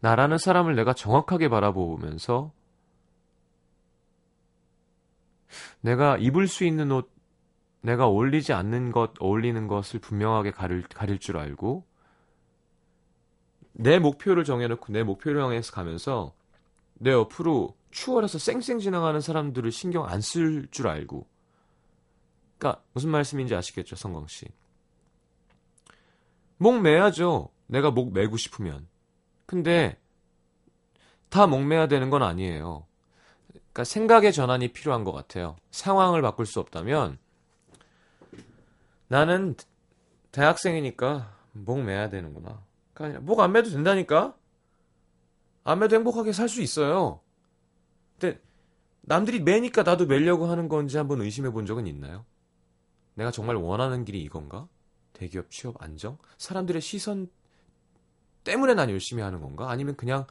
나라는 0.00 0.38
사람을 0.38 0.74
내가 0.76 0.92
정확하게 0.92 1.48
바라보면서 1.48 2.52
내가 5.80 6.16
입을 6.18 6.48
수 6.48 6.64
있는 6.64 6.90
옷 6.92 7.10
내가 7.80 8.06
어울리지 8.06 8.52
않는 8.52 8.90
것 8.90 9.12
어울리는 9.20 9.68
것을 9.68 10.00
분명하게 10.00 10.50
가릴, 10.50 10.82
가릴 10.88 11.18
줄 11.18 11.36
알고 11.38 11.86
내 13.78 13.98
목표를 13.98 14.44
정해놓고 14.44 14.92
내 14.92 15.02
목표를 15.02 15.42
향해서 15.42 15.72
가면서 15.72 16.34
내 16.94 17.12
옆으로 17.12 17.76
추월해서 17.90 18.38
쌩쌩 18.38 18.78
지나가는 18.78 19.20
사람들을 19.20 19.70
신경 19.70 20.06
안 20.06 20.20
쓸 20.20 20.66
줄 20.70 20.88
알고 20.88 21.26
그러니까 22.58 22.82
무슨 22.92 23.10
말씀인지 23.10 23.54
아시겠죠 23.54 23.96
성광 23.96 24.26
씨. 24.28 24.46
목 26.58 26.80
매야죠. 26.80 27.50
내가 27.66 27.90
목 27.90 28.12
매고 28.14 28.36
싶으면. 28.38 28.88
근데 29.44 29.98
다 31.28 31.46
목 31.46 31.64
매야 31.64 31.86
되는 31.86 32.08
건 32.08 32.22
아니에요. 32.22 32.86
그러니까 33.50 33.84
생각의 33.84 34.32
전환이 34.32 34.68
필요한 34.72 35.04
것 35.04 35.12
같아요. 35.12 35.56
상황을 35.70 36.22
바꿀 36.22 36.46
수 36.46 36.60
없다면 36.60 37.18
나는 39.08 39.54
대학생이니까 40.32 41.36
목 41.52 41.82
매야 41.82 42.08
되는구나. 42.08 42.62
그러니까 42.96 43.20
목안 43.20 43.52
매도 43.52 43.68
된다니까. 43.68 44.34
안 45.64 45.78
매도 45.78 45.96
행복하게 45.96 46.32
살 46.32 46.48
수 46.48 46.62
있어요. 46.62 47.20
근데 48.18 48.40
남들이 49.02 49.40
매니까 49.40 49.82
나도 49.82 50.06
매려고 50.06 50.46
하는 50.46 50.68
건지 50.68 50.96
한번 50.96 51.20
의심해 51.20 51.50
본 51.50 51.66
적은 51.66 51.86
있나요? 51.86 52.24
내가 53.14 53.30
정말 53.30 53.56
원하는 53.56 54.04
길이 54.04 54.22
이건가? 54.22 54.66
대기업 55.12 55.50
취업 55.50 55.80
안정? 55.82 56.16
사람들의 56.38 56.80
시선 56.80 57.28
때문에 58.44 58.72
난 58.72 58.88
열심히 58.88 59.22
하는 59.22 59.40
건가? 59.42 59.70
아니면 59.70 59.96
그냥 59.96 60.26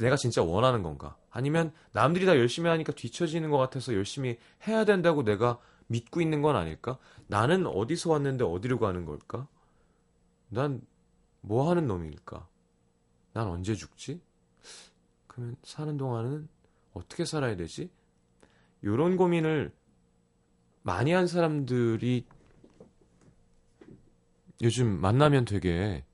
내가 0.00 0.16
진짜 0.16 0.42
원하는 0.42 0.82
건가? 0.82 1.18
아니면 1.30 1.72
남들이 1.92 2.24
다 2.24 2.38
열심히 2.38 2.70
하니까 2.70 2.92
뒤처지는 2.92 3.50
것 3.50 3.58
같아서 3.58 3.92
열심히 3.92 4.38
해야 4.66 4.86
된다고 4.86 5.22
내가 5.22 5.58
믿고 5.88 6.22
있는 6.22 6.40
건 6.40 6.56
아닐까? 6.56 6.98
나는 7.26 7.66
어디서 7.66 8.10
왔는데 8.10 8.44
어디로 8.44 8.78
가는 8.78 9.04
걸까? 9.04 9.46
난 10.48 10.80
뭐 11.46 11.68
하는 11.68 11.86
놈일까? 11.86 12.48
난 13.34 13.46
언제 13.46 13.74
죽지? 13.74 14.20
그러면 15.26 15.56
사는 15.62 15.94
동안은 15.96 16.48
어떻게 16.94 17.26
살아야 17.26 17.54
되지? 17.54 17.90
요런 18.82 19.16
고민을 19.16 19.74
많이 20.82 21.12
한 21.12 21.26
사람들이 21.26 22.26
요즘 24.62 25.00
만나면 25.00 25.44
되게 25.44 26.04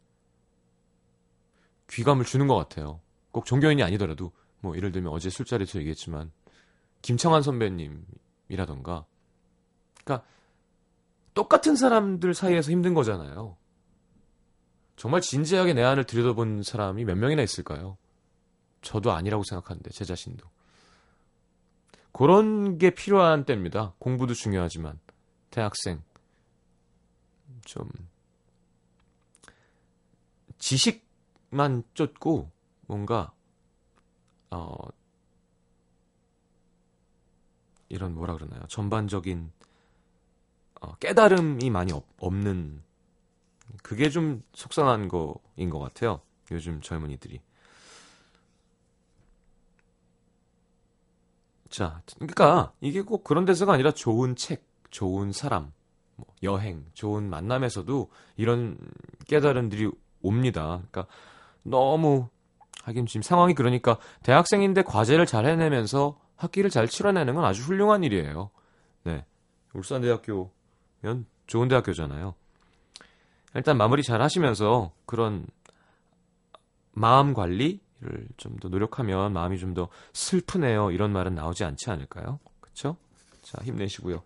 귀감을 1.91 2.25
주는 2.25 2.49
것 2.49 2.57
같아요. 2.57 3.01
꼭 3.31 3.45
종교인이 3.47 3.83
아니더라도 3.85 4.33
뭐 4.61 4.77
예를 4.77 4.91
들면 4.91 5.13
어제 5.13 5.31
술자리에서 5.31 5.79
얘기했지만 5.79 6.33
김창완 7.03 7.43
선배님이라던가 7.43 9.07
그러니까 10.03 10.27
똑같은 11.35 11.77
사람들 11.77 12.35
사이에서 12.35 12.73
힘든 12.73 12.95
거잖아요. 12.95 13.60
정말 15.01 15.23
진지하게 15.23 15.73
내 15.73 15.83
안을 15.83 16.05
들여다본 16.05 16.63
사람이 16.63 17.07
몇 17.07 17.17
명이나 17.17 17.41
있을까요? 17.41 17.97
저도 18.83 19.13
아니라고 19.13 19.45
생각하는데 19.45 19.89
제 19.93 20.05
자신도 20.05 20.47
그런 22.13 22.77
게 22.77 22.91
필요한 22.91 23.47
때입니다. 23.47 23.95
공부도 23.99 24.35
중요하지만 24.35 25.01
대학생 25.49 26.03
좀 27.65 27.89
지식만 30.59 31.85
쫓고 31.95 32.51
뭔가 32.87 33.33
어 34.51 34.77
이런 37.89 38.15
뭐라 38.15 38.35
그러나요? 38.35 38.61
전반적인 38.69 39.51
어, 40.83 40.95
깨달음이 40.97 41.71
많이 41.71 41.91
없, 41.91 42.05
없는 42.19 42.83
그게 43.83 44.11
좀 44.11 44.43
속상한 44.53 45.09
거인 45.09 45.71
것 45.71 45.79
같아요. 45.79 46.21
요즘 46.51 46.81
젊은이들이. 46.81 47.41
자, 51.69 52.03
그러니까 52.17 52.73
이게 52.81 53.03
꼭 53.03 53.23
그런 53.23 53.45
데서가 53.45 53.73
아니라 53.73 53.93
좋은 53.93 54.35
책, 54.35 54.67
좋은 54.91 55.33
사람, 55.33 55.73
뭐 56.17 56.27
여행, 56.43 56.85
좋은 56.95 57.31
만남에서도 57.31 58.11
이런 58.37 58.77
깨달음들이 59.27 59.91
옵니다. 60.21 60.83
그러니까 60.91 61.07
너무 61.63 62.29
하긴 62.83 63.07
지금 63.07 63.23
상황이 63.23 63.55
그러니까 63.55 63.99
대학생인데 64.23 64.83
과제를 64.83 65.27
잘 65.27 65.47
해내면서 65.47 66.19
학기를 66.37 66.71
잘 66.71 66.89
치러내는 66.89 67.35
건 67.35 67.45
아주 67.45 67.63
훌륭한 67.63 68.03
일이에요. 68.03 68.51
네. 69.05 69.25
울산대학교면 69.75 71.27
좋은 71.47 71.69
대학교잖아요. 71.69 72.35
일단 73.55 73.77
마무리 73.77 74.03
잘 74.03 74.23
하시면서 74.23 74.93
그런 75.07 75.47
마음 76.93 77.35
관리를 77.35 78.29
좀 78.37 78.59
더 78.61 78.69
노력하면 78.69 79.33
마음이 79.33 79.59
좀 79.59 79.75
더 79.75 79.89
슬프네요. 80.13 80.91
이런 80.93 81.13
말은 81.13 81.35
나오지 81.35 81.65
않지 81.65 81.91
않을까요? 81.91 82.39
그쵸? 82.61 82.97
자, 83.43 83.59
힘내시고요. 83.65 84.23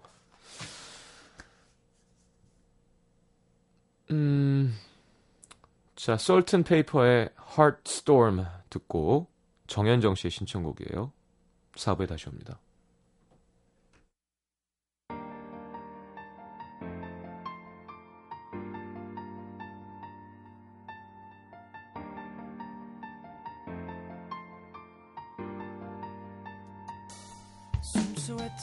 음, 4.10 4.74
자, 5.96 6.16
솔튼 6.16 6.62
페이퍼의 6.62 7.30
Heartstorm 7.58 8.44
듣고 8.70 9.28
정현정 9.66 10.14
씨의 10.14 10.30
신청곡이에요. 10.30 11.12
4부에 11.76 12.08
다시 12.08 12.28
옵니다. 12.28 12.58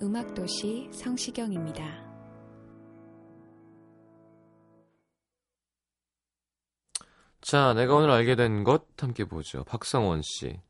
음악도시 0.00 0.90
성시경입니다. 0.92 2.06
자, 7.40 7.72
내가 7.74 7.94
오늘 7.96 8.10
알게 8.10 8.36
된 8.36 8.62
것 8.62 8.86
함께 8.98 9.24
보죠. 9.24 9.64
박성원 9.64 10.22
씨. 10.22 10.60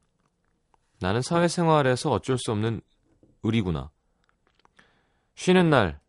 나는 1.01 1.23
사회생활에서 1.23 2.11
어쩔 2.11 2.39
수 2.39 2.53
없는 2.53 2.81
의리구나. 3.43 3.91
쉬는 5.35 5.71
날 5.71 6.01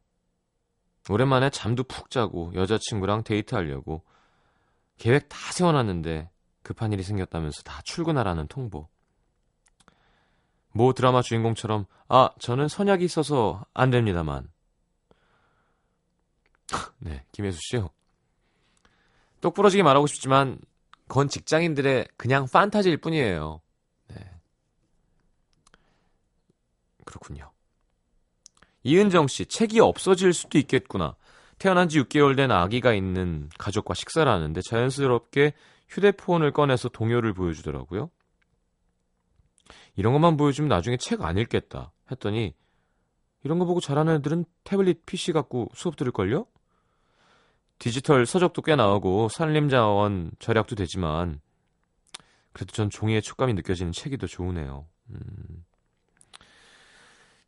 오랜만에 1.10 1.50
잠도 1.50 1.84
푹 1.84 2.10
자고 2.10 2.52
여자친구랑 2.56 3.24
데이트하려고 3.24 4.04
계획 4.98 5.28
다 5.30 5.38
세워놨는데 5.54 6.30
급한 6.64 6.94
일이 6.94 7.04
생겼다면서 7.04 7.64
다 7.64 7.82
출근하라는 7.84 8.48
통보. 8.48 8.88
모 10.80 10.94
드라마 10.94 11.22
주인공처럼 11.22 11.88
아 12.08 12.30
저는 12.40 12.70
선약이 12.70 13.04
있어서 13.04 13.66
안 13.74 13.90
됩니다만. 13.90 14.50
네 17.00 17.26
김혜수 17.34 17.60
씨요. 17.62 17.90
똑 19.42 19.56
부러지게 19.56 19.84
말하고 19.84 20.08
싶지만 20.08 20.58
그건 21.10 21.28
직장인들의 21.28 22.08
그냥 22.16 22.48
판타지일 22.50 22.96
뿐이에요. 22.96 23.60
네. 24.08 24.32
그렇군요. 27.04 27.52
이은정 28.84 29.28
씨, 29.28 29.48
책이 29.48 29.82
없어질 29.82 30.32
수도 30.32 30.58
있겠구나. 30.60 31.18
태어난 31.58 31.90
지 31.90 32.00
6개월 32.00 32.38
된 32.38 32.52
아기가 32.52 32.94
있는 32.94 33.50
가족과 33.58 33.96
식사를 33.96 34.32
하는데 34.32 34.62
자연스럽게 34.62 35.52
휴대폰을 35.90 36.54
꺼내서 36.54 36.88
동요를 36.88 37.34
보여주더라고요. 37.34 38.10
이런 40.00 40.14
것만 40.14 40.38
보여주면 40.38 40.70
나중에 40.70 40.96
책 40.96 41.22
안 41.22 41.38
읽겠다 41.38 41.92
했더니 42.10 42.56
이런 43.44 43.60
거 43.60 43.66
보고 43.66 43.82
잘하는 43.82 44.16
애들은 44.16 44.46
태블릿 44.64 45.06
PC 45.06 45.34
갖고 45.34 45.70
수업 45.74 45.98
들을걸요? 45.98 46.46
디지털 47.80 48.26
서적도 48.26 48.62
꽤 48.62 48.78
나오고 48.78 49.28
산림자원 49.28 50.32
절약도 50.40 50.76
되지만 50.76 51.42
그래도 52.54 52.72
전 52.72 52.90
종이의 52.90 53.22
촉감이 53.22 53.54
느껴지는 53.56 53.92
책이 53.92 54.18
더 54.18 54.26
좋으네요. 54.26 54.86
음. 55.10 55.66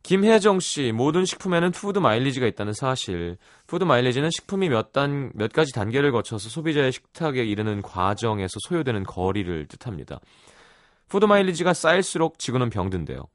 김혜정 0.02 0.60
씨, 0.60 0.92
모든 0.92 1.24
식품에는 1.24 1.70
푸드 1.70 2.00
마일리지가 2.00 2.46
있다는 2.46 2.74
사실. 2.74 3.38
푸드 3.66 3.84
마일리지는 3.84 4.30
식품이 4.30 4.68
몇 4.68 4.92
단, 4.92 5.30
몇 5.34 5.52
가지 5.52 5.72
단계를 5.72 6.12
거쳐서 6.12 6.48
소비자의 6.50 6.92
식탁에 6.92 7.44
이르는 7.44 7.80
과정에서 7.82 8.58
소요되는 8.68 9.04
거리를 9.04 9.66
뜻합니다. 9.68 10.20
푸드 11.12 11.26
마일리지가 11.26 11.74
쌓일수록 11.74 12.38
지구는 12.38 12.70
병든대요. 12.70 13.26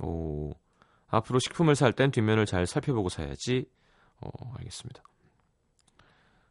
오, 0.00 0.52
앞으로 1.06 1.38
식품을 1.38 1.76
살 1.76 1.92
땐 1.92 2.10
뒷면을 2.10 2.46
잘 2.46 2.66
살펴보고 2.66 3.08
사야지. 3.08 3.64
어, 4.20 4.28
알겠습니다. 4.58 5.04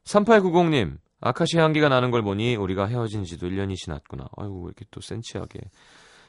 3890님, 0.06 0.98
아카시 1.20 1.58
향기가 1.58 1.90
나는 1.90 2.10
걸 2.10 2.22
보니 2.22 2.56
우리가 2.56 2.86
헤어진 2.86 3.26
지도 3.26 3.50
1년이 3.50 3.76
지났구나. 3.76 4.30
아이고, 4.38 4.62
왜 4.62 4.66
이렇게 4.68 4.86
또 4.92 5.02
센치하게. 5.02 5.60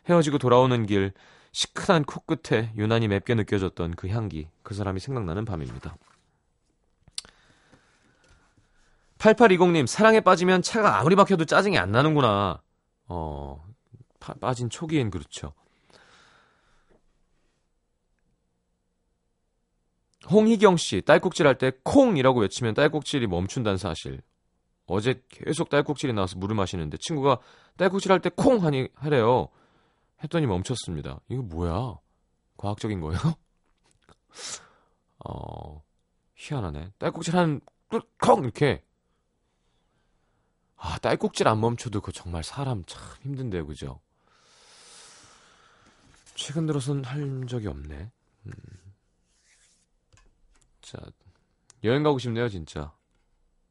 헤어지고 0.09 0.39
돌아오는 0.39 0.85
길 0.87 1.13
시큰한 1.53 2.03
코끝에 2.03 2.73
유난히 2.77 3.07
맵게 3.07 3.37
느껴졌던 3.37 3.93
그 3.95 4.09
향기, 4.09 4.49
그 4.65 4.75
사람이 4.75 4.99
생각나는 4.99 5.45
밤입니다. 5.45 5.97
8820님, 9.19 9.87
사랑에 9.87 10.19
빠지면 10.19 10.63
차가 10.63 10.99
아무리 10.99 11.15
막혀도 11.15 11.45
짜증이 11.45 11.79
안 11.79 11.93
나는구나. 11.93 12.61
어, 13.07 13.63
파- 13.63 13.76
빠진 14.35 14.71
초기엔 14.71 15.11
그렇죠. 15.11 15.53
홍희경 20.31 20.77
씨, 20.77 21.03
딸꾹질 21.03 21.47
할 21.47 21.57
때 21.59 21.73
콩이라고 21.85 22.41
외치면 22.41 22.75
딸꾹질이 22.75 23.27
멈춘다는 23.29 23.79
사실. 23.79 24.21
어제 24.87 25.23
계속 25.29 25.69
딸꾹질이 25.69 26.13
나와서 26.13 26.37
물을 26.39 26.55
마시는데 26.57 26.97
친구가 27.01 27.39
딸꾹질 27.77 28.11
할 28.13 28.21
때 28.21 28.31
콩 28.31 28.65
하니 28.65 28.89
하래요. 28.95 29.49
했더니 30.23 30.47
멈췄습니다. 30.47 31.21
이거 31.29 31.43
뭐야? 31.43 31.99
과학적인 32.57 33.01
거예요? 33.01 33.21
어, 35.29 35.83
희한하네. 36.37 36.93
딸꾹질 36.99 37.37
하는 37.37 37.61
콩 38.21 38.45
이렇게. 38.45 38.83
아, 40.77 40.99
딸꾹질 40.99 41.49
안 41.49 41.61
멈춰도 41.61 42.01
그 42.01 42.13
정말 42.13 42.45
사람 42.45 42.85
참 42.87 43.01
힘든데요, 43.23 43.67
그죠? 43.67 44.01
최근 46.37 46.67
들어선 46.67 47.03
할 47.05 47.47
적이 47.49 47.69
없네. 47.69 48.13
음. 48.47 48.53
자, 50.83 50.99
여행 51.83 52.03
가고 52.03 52.19
싶네요, 52.19 52.49
진짜. 52.49 52.93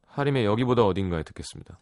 하림의 0.06 0.44
여기보다 0.44 0.84
어딘가에 0.84 1.22
듣겠습니다. 1.22 1.78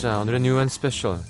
자, 0.00 0.18
오늘의 0.20 0.40
New & 0.40 0.66
Special. 0.68 1.20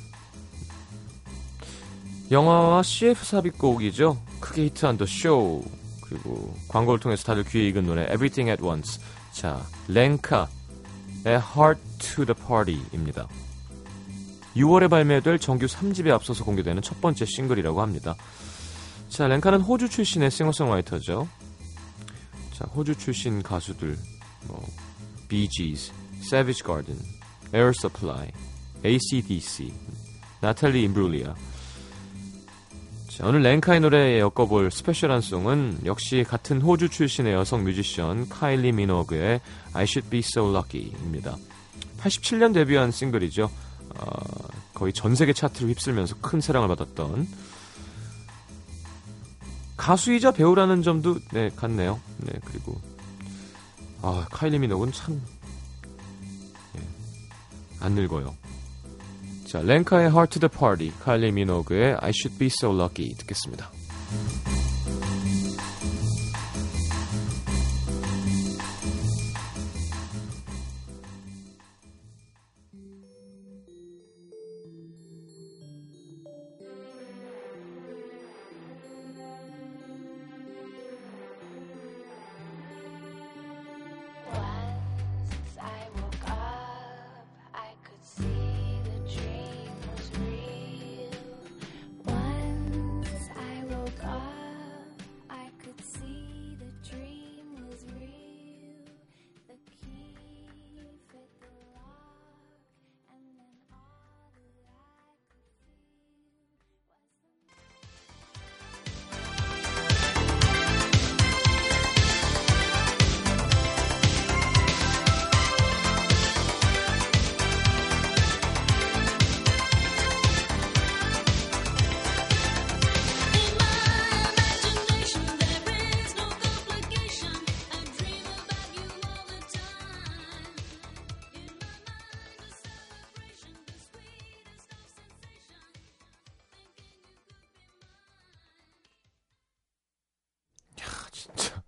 영화와 2.30 2.84
CF 2.84 3.24
삽입곡이죠. 3.24 4.22
크게 4.38 4.66
히트한 4.66 4.96
The 4.96 5.12
Show. 5.12 5.68
그리고 6.02 6.54
광고를 6.68 7.00
통해서 7.00 7.24
다들 7.24 7.42
귀에 7.42 7.66
익은 7.66 7.84
노래 7.84 8.04
Everything 8.04 8.48
at 8.48 8.62
Once. 8.62 9.02
자, 9.32 9.60
렌카의 9.88 10.46
Heart 11.26 11.82
to 11.98 12.24
the 12.24 12.34
Party입니다. 12.46 13.26
6월에 14.54 14.88
발매될 14.88 15.40
정규 15.40 15.66
3집에 15.66 16.10
앞서서 16.10 16.44
공개되는 16.44 16.80
첫 16.80 17.00
번째 17.00 17.24
싱글이라고 17.26 17.82
합니다. 17.82 18.14
자, 19.08 19.26
렌카는 19.26 19.62
호주 19.62 19.88
출신의 19.88 20.30
싱어송라이터죠. 20.30 21.26
자, 22.52 22.66
호주 22.66 22.94
출신 22.94 23.42
가수들, 23.42 23.98
뭐, 24.46 24.64
Gees, 25.28 25.90
Savage 26.20 26.62
Garden, 26.64 27.00
Air 27.52 27.72
Supply, 27.76 28.30
ACDC, 28.84 29.72
나탈리 30.40 30.82
임브룰리아. 30.84 31.34
자, 33.08 33.26
오늘 33.26 33.42
랭카의 33.42 33.80
노래에 33.80 34.18
엮어볼 34.20 34.70
스페셜한 34.70 35.20
송은 35.20 35.80
역시 35.84 36.24
같은 36.26 36.62
호주 36.62 36.88
출신의 36.88 37.34
여성 37.34 37.64
뮤지션 37.64 38.28
카일리 38.28 38.72
미노그의 38.72 39.40
I 39.74 39.82
Should 39.84 40.08
Be 40.08 40.20
So 40.20 40.50
Lucky입니다. 40.56 41.36
87년 41.98 42.54
데뷔한 42.54 42.90
싱글이죠. 42.90 43.50
어, 43.98 44.08
거의 44.72 44.94
전 44.94 45.14
세계 45.14 45.34
차트를 45.34 45.68
휩쓸면서 45.68 46.16
큰 46.22 46.40
사랑을 46.40 46.68
받았던 46.68 47.28
가수이자 49.76 50.32
배우라는 50.32 50.82
점도 50.82 51.18
네 51.32 51.50
같네요. 51.50 52.00
네 52.18 52.32
그리고 52.46 52.80
아 54.00 54.26
카일리 54.30 54.58
미노그는 54.58 54.92
참 54.92 55.20
예, 56.76 56.80
안 57.80 57.92
늙어요. 57.92 58.39
자, 59.49 59.61
랭카의 59.61 60.09
Heart 60.09 60.39
to 60.39 60.49
the 60.49 60.59
Party, 60.59 60.91
카일리 60.99 61.31
미노그의 61.31 61.97
I 61.99 62.11
Should 62.15 62.37
Be 62.37 62.47
So 62.47 62.73
Lucky 62.73 63.15
듣겠습니다. 63.15 63.71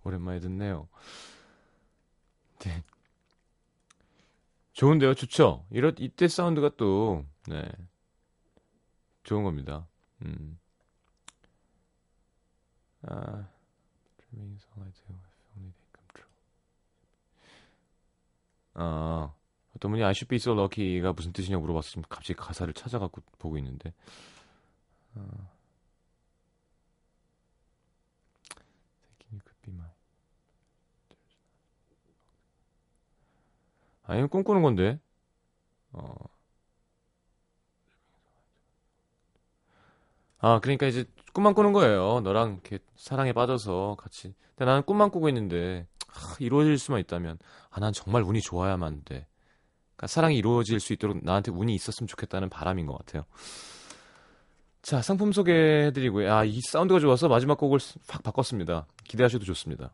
오랜만에 0.03 0.39
듣네요. 0.39 0.87
네. 2.59 2.83
좋은데요, 4.73 5.13
좋죠? 5.13 5.65
이렇 5.69 5.93
이때 5.99 6.27
사운드가 6.27 6.71
또 6.77 7.25
네. 7.47 7.63
좋은 9.23 9.43
겁니다. 9.43 9.87
음. 10.23 10.59
아, 13.03 13.47
true. 14.31 14.57
아, 18.75 19.33
어떤 19.75 19.91
분이 19.91 20.03
I 20.03 20.11
should 20.11 20.27
be 20.27 20.37
so 20.37 20.53
lucky가 20.53 21.13
무슨 21.13 21.31
뜻이냐고 21.33 21.61
물어봤으면 21.61 22.05
갑자기 22.09 22.33
가사를 22.35 22.73
찾아갖고 22.73 23.21
보고 23.37 23.57
있는데. 23.57 23.93
아. 25.15 25.52
아니면 34.13 34.29
꿈꾸는 34.29 34.61
건데. 34.61 34.99
어. 35.91 36.13
아, 40.39 40.59
그러니까 40.59 40.87
이제 40.87 41.05
꿈만 41.33 41.53
꾸는 41.53 41.73
거예요. 41.73 42.21
너랑 42.21 42.59
이렇게 42.63 42.79
사랑에 42.95 43.33
빠져서 43.33 43.97
같이. 43.99 44.33
근데 44.55 44.65
나는 44.65 44.83
꿈만 44.83 45.09
꾸고 45.09 45.29
있는데 45.29 45.87
아, 46.07 46.35
이루어질 46.39 46.77
수만 46.77 46.99
있다면 46.99 47.39
아, 47.69 47.79
난 47.79 47.91
정말 47.93 48.21
운이 48.23 48.41
좋아야만 48.41 49.03
돼. 49.05 49.25
그러니까 49.95 50.07
사랑이 50.07 50.37
이루어질 50.37 50.79
수 50.79 50.93
있도록 50.93 51.23
나한테 51.23 51.51
운이 51.51 51.73
있었으면 51.73 52.07
좋겠다는 52.07 52.49
바람인 52.49 52.85
것 52.85 52.97
같아요. 52.97 53.23
자, 54.81 55.01
상품 55.01 55.31
소개해드리고요. 55.31 56.31
아, 56.31 56.43
이 56.43 56.59
사운드가 56.61 56.99
좋아서 56.99 57.29
마지막 57.29 57.57
곡을 57.57 57.79
확 58.09 58.21
바꿨습니다. 58.21 58.85
기대하셔도 59.05 59.45
좋습니다. 59.45 59.93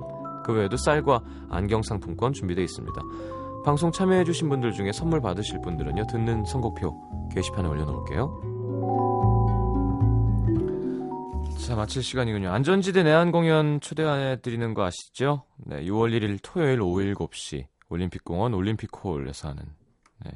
그 0.43 0.53
외에도 0.53 0.77
쌀과 0.77 1.21
안경 1.49 1.81
상품권 1.81 2.33
준비되어 2.33 2.63
있습니다. 2.63 3.01
방송 3.63 3.91
참여해주신 3.91 4.49
분들 4.49 4.71
중에 4.73 4.91
선물 4.91 5.21
받으실 5.21 5.61
분들은요, 5.61 6.07
듣는 6.07 6.45
선곡표 6.45 7.29
게시판에 7.33 7.67
올려놓을게요. 7.67 8.51
자, 11.59 11.75
마칠 11.75 12.01
시간이군요. 12.01 12.49
안전지대 12.49 13.03
내한 13.03 13.31
공연 13.31 13.79
초대해드리는 13.79 14.73
거 14.73 14.83
아시죠? 14.83 15.43
네, 15.57 15.83
6월 15.83 16.11
1일 16.11 16.39
토요일 16.41 16.81
오후 16.81 17.01
7시 17.01 17.65
올림픽공원 17.89 18.55
올림픽홀에서 18.55 19.49
하는 19.49 19.63
네, 20.25 20.31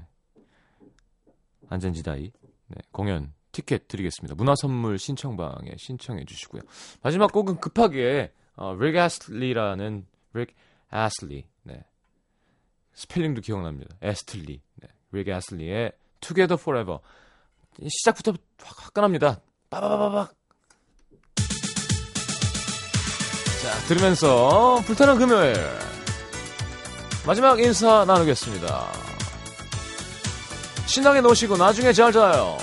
안전지다이 1.68 2.32
네, 2.68 2.82
공연 2.92 3.34
티켓 3.52 3.88
드리겠습니다. 3.88 4.36
문화선물 4.36 5.00
신청방에 5.00 5.72
신청해 5.78 6.26
주시고요. 6.26 6.62
마지막 7.02 7.32
곡은 7.32 7.60
급하게 7.60 8.32
어, 8.56 8.76
릭 8.80 8.96
애슬리라는 8.96 10.06
릭 10.34 10.56
애슬리 10.94 11.46
네. 11.64 11.84
스펠링도 12.94 13.42
기억납니다. 13.42 13.96
애스틀리 14.02 14.62
네. 14.76 14.88
릭 15.12 15.28
애슬리의 15.28 15.92
Together 16.22 16.60
Forever 16.60 17.00
시작부터 17.88 18.34
확 18.64 18.86
화끈합니다. 18.86 19.42
빠바바바박 19.70 20.34
자 23.62 23.88
들으면서 23.88 24.82
불타는 24.86 25.18
금요일 25.18 25.56
마지막 27.26 27.60
인사 27.60 28.06
나누겠습니다. 28.06 28.88
신나게 30.86 31.22
노시고 31.22 31.58
나중에 31.58 31.92
잘 31.92 32.12
자요. 32.12 32.58